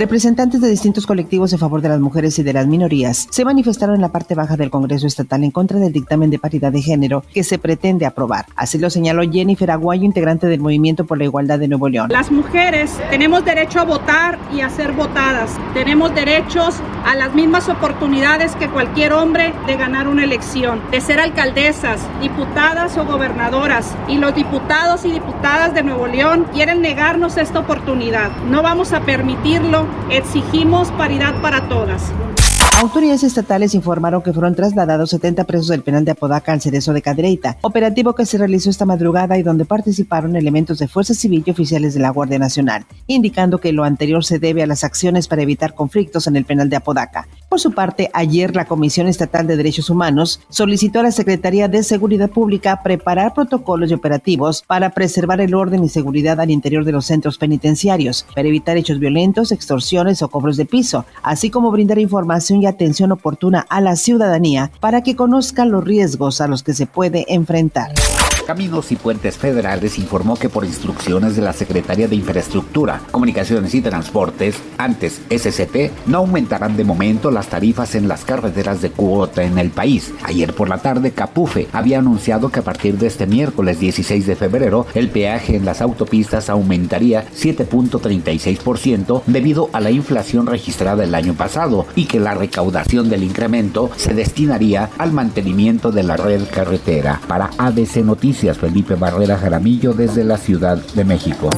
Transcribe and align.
Representantes 0.00 0.62
de 0.62 0.70
distintos 0.70 1.06
colectivos 1.06 1.52
a 1.52 1.58
favor 1.58 1.82
de 1.82 1.90
las 1.90 2.00
mujeres 2.00 2.38
y 2.38 2.42
de 2.42 2.54
las 2.54 2.66
minorías 2.66 3.28
se 3.28 3.44
manifestaron 3.44 3.96
en 3.96 4.00
la 4.00 4.08
parte 4.08 4.34
baja 4.34 4.56
del 4.56 4.70
Congreso 4.70 5.06
Estatal 5.06 5.44
en 5.44 5.50
contra 5.50 5.78
del 5.78 5.92
dictamen 5.92 6.30
de 6.30 6.38
paridad 6.38 6.72
de 6.72 6.80
género 6.80 7.22
que 7.34 7.44
se 7.44 7.58
pretende 7.58 8.06
aprobar. 8.06 8.46
Así 8.56 8.78
lo 8.78 8.88
señaló 8.88 9.30
Jennifer 9.30 9.70
Aguayo, 9.70 10.04
integrante 10.04 10.46
del 10.46 10.60
Movimiento 10.60 11.04
por 11.04 11.18
la 11.18 11.24
Igualdad 11.24 11.58
de 11.58 11.68
Nuevo 11.68 11.90
León. 11.90 12.08
Las 12.10 12.32
mujeres 12.32 12.98
tenemos 13.10 13.44
derecho 13.44 13.78
a 13.78 13.84
votar 13.84 14.38
y 14.54 14.62
a 14.62 14.70
ser 14.70 14.92
votadas. 14.92 15.58
Tenemos 15.74 16.14
derechos 16.14 16.76
a 17.04 17.14
las 17.14 17.34
mismas 17.34 17.68
oportunidades 17.68 18.56
que 18.56 18.70
cualquier 18.70 19.12
hombre 19.12 19.52
de 19.66 19.76
ganar 19.76 20.08
una 20.08 20.24
elección, 20.24 20.80
de 20.90 21.02
ser 21.02 21.20
alcaldesas, 21.20 22.00
diputadas 22.22 22.96
o 22.96 23.04
gobernadoras. 23.04 23.94
Y 24.08 24.16
los 24.16 24.34
diputados 24.34 25.04
y 25.04 25.12
diputadas 25.12 25.74
de 25.74 25.82
Nuevo 25.82 26.06
León 26.06 26.46
quieren 26.54 26.80
negarnos 26.80 27.36
esta 27.36 27.58
oportunidad. 27.58 28.30
No 28.48 28.62
vamos 28.62 28.94
a 28.94 29.00
permitirlo 29.00 29.89
exigimos 30.10 30.90
paridad 30.92 31.40
para 31.40 31.68
todas. 31.68 32.12
Autoridades 32.80 33.24
estatales 33.24 33.74
informaron 33.74 34.22
que 34.22 34.32
fueron 34.32 34.54
trasladados 34.54 35.10
70 35.10 35.44
presos 35.44 35.68
del 35.68 35.82
penal 35.82 36.04
de 36.04 36.12
Apodaca 36.12 36.52
al 36.52 36.62
Cerezo 36.62 36.92
de 36.94 37.02
Cadreita, 37.02 37.58
operativo 37.60 38.14
que 38.14 38.24
se 38.24 38.38
realizó 38.38 38.70
esta 38.70 38.86
madrugada 38.86 39.36
y 39.36 39.42
donde 39.42 39.66
participaron 39.66 40.34
elementos 40.34 40.78
de 40.78 40.88
Fuerza 40.88 41.12
Civil 41.12 41.42
y 41.44 41.50
oficiales 41.50 41.92
de 41.92 42.00
la 42.00 42.10
Guardia 42.10 42.38
Nacional, 42.38 42.86
indicando 43.06 43.58
que 43.58 43.72
lo 43.72 43.84
anterior 43.84 44.24
se 44.24 44.38
debe 44.38 44.62
a 44.62 44.66
las 44.66 44.82
acciones 44.82 45.28
para 45.28 45.42
evitar 45.42 45.74
conflictos 45.74 46.26
en 46.26 46.36
el 46.36 46.46
penal 46.46 46.70
de 46.70 46.76
Apodaca. 46.76 47.28
Por 47.50 47.58
su 47.58 47.72
parte, 47.72 48.10
ayer 48.12 48.54
la 48.54 48.64
Comisión 48.64 49.08
Estatal 49.08 49.44
de 49.48 49.56
Derechos 49.56 49.90
Humanos 49.90 50.40
solicitó 50.50 51.00
a 51.00 51.02
la 51.02 51.10
Secretaría 51.10 51.66
de 51.66 51.82
Seguridad 51.82 52.30
Pública 52.30 52.80
preparar 52.84 53.34
protocolos 53.34 53.90
y 53.90 53.94
operativos 53.94 54.62
para 54.64 54.90
preservar 54.90 55.40
el 55.40 55.56
orden 55.56 55.82
y 55.82 55.88
seguridad 55.88 56.38
al 56.38 56.52
interior 56.52 56.84
de 56.84 56.92
los 56.92 57.06
centros 57.06 57.38
penitenciarios, 57.38 58.24
para 58.36 58.46
evitar 58.46 58.76
hechos 58.76 59.00
violentos, 59.00 59.50
extorsiones 59.50 60.22
o 60.22 60.28
cobros 60.28 60.56
de 60.56 60.64
piso, 60.64 61.04
así 61.24 61.50
como 61.50 61.72
brindar 61.72 61.98
información 61.98 62.62
y 62.62 62.66
atención 62.66 63.10
oportuna 63.10 63.66
a 63.68 63.80
la 63.80 63.96
ciudadanía 63.96 64.70
para 64.78 65.02
que 65.02 65.16
conozcan 65.16 65.72
los 65.72 65.82
riesgos 65.82 66.40
a 66.40 66.46
los 66.46 66.62
que 66.62 66.72
se 66.72 66.86
puede 66.86 67.26
enfrentar. 67.34 67.90
Caminos 68.50 68.90
y 68.90 68.96
Puentes 68.96 69.38
Federales 69.38 69.96
informó 69.96 70.36
que 70.36 70.48
por 70.48 70.64
instrucciones 70.64 71.36
de 71.36 71.42
la 71.42 71.52
Secretaría 71.52 72.08
de 72.08 72.16
Infraestructura, 72.16 73.00
Comunicaciones 73.12 73.72
y 73.76 73.80
Transportes, 73.80 74.56
antes 74.76 75.20
SCT, 75.30 76.08
no 76.08 76.18
aumentarán 76.18 76.76
de 76.76 76.82
momento 76.82 77.30
las 77.30 77.46
tarifas 77.46 77.94
en 77.94 78.08
las 78.08 78.24
carreteras 78.24 78.82
de 78.82 78.90
cuota 78.90 79.44
en 79.44 79.56
el 79.56 79.70
país. 79.70 80.12
Ayer 80.24 80.52
por 80.52 80.68
la 80.68 80.78
tarde, 80.78 81.12
Capufe 81.12 81.68
había 81.72 82.00
anunciado 82.00 82.48
que 82.48 82.58
a 82.58 82.64
partir 82.64 82.98
de 82.98 83.06
este 83.06 83.24
miércoles 83.24 83.78
16 83.78 84.26
de 84.26 84.34
febrero, 84.34 84.84
el 84.94 85.10
peaje 85.10 85.54
en 85.54 85.64
las 85.64 85.80
autopistas 85.80 86.50
aumentaría 86.50 87.26
7.36% 87.28 89.22
debido 89.26 89.70
a 89.72 89.78
la 89.78 89.92
inflación 89.92 90.48
registrada 90.48 91.04
el 91.04 91.14
año 91.14 91.34
pasado 91.34 91.86
y 91.94 92.06
que 92.06 92.18
la 92.18 92.34
recaudación 92.34 93.10
del 93.10 93.22
incremento 93.22 93.92
se 93.94 94.12
destinaría 94.12 94.90
al 94.98 95.12
mantenimiento 95.12 95.92
de 95.92 96.02
la 96.02 96.16
red 96.16 96.42
carretera. 96.52 97.20
Para 97.28 97.50
ABC 97.56 97.98
Felipe 98.54 98.94
Barrera 98.94 99.36
Jaramillo 99.36 99.92
desde 99.92 100.24
la 100.24 100.38
Ciudad 100.38 100.78
de 100.94 101.04
México. 101.04 101.50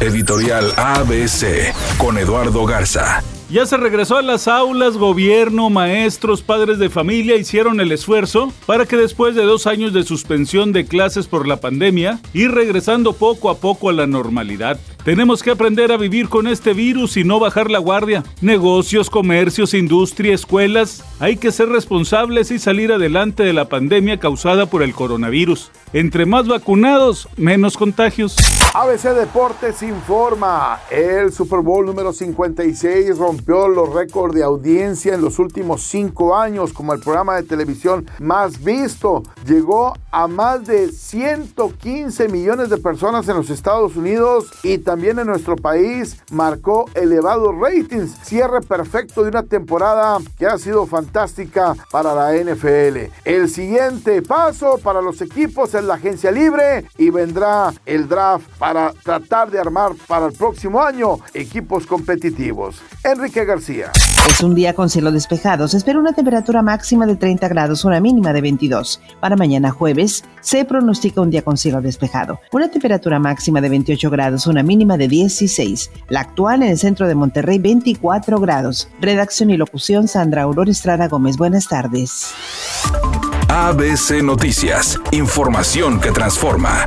Editorial 0.00 0.72
ABC 0.76 1.72
con 1.98 2.18
Eduardo 2.18 2.66
Garza. 2.66 3.22
Ya 3.54 3.66
se 3.66 3.76
regresó 3.76 4.16
a 4.16 4.22
las 4.22 4.48
aulas, 4.48 4.96
gobierno, 4.96 5.70
maestros, 5.70 6.42
padres 6.42 6.80
de 6.80 6.90
familia 6.90 7.36
hicieron 7.36 7.78
el 7.78 7.92
esfuerzo 7.92 8.52
para 8.66 8.84
que 8.84 8.96
después 8.96 9.36
de 9.36 9.44
dos 9.44 9.68
años 9.68 9.92
de 9.92 10.02
suspensión 10.02 10.72
de 10.72 10.86
clases 10.86 11.28
por 11.28 11.46
la 11.46 11.60
pandemia, 11.60 12.18
ir 12.32 12.50
regresando 12.50 13.12
poco 13.12 13.50
a 13.50 13.58
poco 13.58 13.90
a 13.90 13.92
la 13.92 14.08
normalidad. 14.08 14.80
Tenemos 15.04 15.44
que 15.44 15.52
aprender 15.52 15.92
a 15.92 15.96
vivir 15.96 16.28
con 16.28 16.48
este 16.48 16.72
virus 16.72 17.16
y 17.16 17.22
no 17.22 17.38
bajar 17.38 17.70
la 17.70 17.78
guardia. 17.78 18.24
Negocios, 18.40 19.08
comercios, 19.08 19.72
industria, 19.72 20.34
escuelas, 20.34 21.04
hay 21.20 21.36
que 21.36 21.52
ser 21.52 21.68
responsables 21.68 22.50
y 22.50 22.58
salir 22.58 22.90
adelante 22.90 23.44
de 23.44 23.52
la 23.52 23.68
pandemia 23.68 24.18
causada 24.18 24.66
por 24.66 24.82
el 24.82 24.94
coronavirus. 24.94 25.70
Entre 25.92 26.26
más 26.26 26.48
vacunados, 26.48 27.28
menos 27.36 27.76
contagios. 27.76 28.34
ABC 28.76 29.14
Deportes 29.14 29.84
informa, 29.84 30.80
el 30.90 31.32
Super 31.32 31.60
Bowl 31.60 31.86
número 31.86 32.12
56 32.12 33.16
rompió 33.16 33.68
los 33.68 33.94
récords 33.94 34.34
de 34.34 34.42
audiencia 34.42 35.14
en 35.14 35.20
los 35.20 35.38
últimos 35.38 35.84
cinco 35.84 36.36
años 36.36 36.72
como 36.72 36.92
el 36.92 36.98
programa 36.98 37.36
de 37.36 37.44
televisión 37.44 38.04
más 38.18 38.64
visto. 38.64 39.22
Llegó 39.46 39.94
a 40.10 40.26
más 40.26 40.66
de 40.66 40.90
115 40.90 42.28
millones 42.28 42.68
de 42.68 42.78
personas 42.78 43.28
en 43.28 43.36
los 43.36 43.48
Estados 43.48 43.94
Unidos 43.94 44.50
y 44.64 44.78
también 44.78 45.20
en 45.20 45.28
nuestro 45.28 45.54
país. 45.54 46.16
Marcó 46.32 46.86
elevados 46.94 47.54
ratings, 47.56 48.18
cierre 48.24 48.60
perfecto 48.60 49.22
de 49.22 49.28
una 49.28 49.44
temporada 49.44 50.18
que 50.36 50.46
ha 50.46 50.58
sido 50.58 50.84
fantástica 50.86 51.76
para 51.92 52.12
la 52.12 52.32
NFL. 52.32 53.12
El 53.24 53.48
siguiente 53.48 54.20
paso 54.20 54.78
para 54.82 55.00
los 55.00 55.20
equipos 55.20 55.74
es 55.74 55.84
la 55.84 55.94
agencia 55.94 56.32
libre 56.32 56.86
y 56.98 57.10
vendrá 57.10 57.72
el 57.86 58.08
draft 58.08 58.48
para 58.64 58.94
tratar 58.94 59.50
de 59.50 59.60
armar 59.60 59.92
para 60.06 60.24
el 60.24 60.32
próximo 60.32 60.82
año 60.82 61.18
equipos 61.34 61.86
competitivos. 61.86 62.80
Enrique 63.02 63.44
García. 63.44 63.92
Es 64.26 64.40
un 64.40 64.54
día 64.54 64.72
con 64.72 64.88
cielo 64.88 65.12
despejado. 65.12 65.68
Se 65.68 65.76
espera 65.76 65.98
una 65.98 66.14
temperatura 66.14 66.62
máxima 66.62 67.04
de 67.04 67.16
30 67.16 67.46
grados, 67.48 67.84
una 67.84 68.00
mínima 68.00 68.32
de 68.32 68.40
22. 68.40 69.02
Para 69.20 69.36
mañana 69.36 69.70
jueves 69.70 70.24
se 70.40 70.64
pronostica 70.64 71.20
un 71.20 71.28
día 71.28 71.42
con 71.42 71.58
cielo 71.58 71.82
despejado. 71.82 72.40
Una 72.52 72.70
temperatura 72.70 73.18
máxima 73.18 73.60
de 73.60 73.68
28 73.68 74.08
grados, 74.08 74.46
una 74.46 74.62
mínima 74.62 74.96
de 74.96 75.08
16. 75.08 75.90
La 76.08 76.20
actual 76.20 76.62
en 76.62 76.70
el 76.70 76.78
centro 76.78 77.06
de 77.06 77.14
Monterrey, 77.14 77.58
24 77.58 78.40
grados. 78.40 78.88
Redacción 78.98 79.50
y 79.50 79.58
locución 79.58 80.08
Sandra 80.08 80.44
Aurora 80.44 80.70
Estrada 80.70 81.08
Gómez. 81.08 81.36
Buenas 81.36 81.68
tardes. 81.68 82.32
ABC 83.50 84.22
Noticias. 84.22 84.98
Información 85.12 86.00
que 86.00 86.12
transforma. 86.12 86.86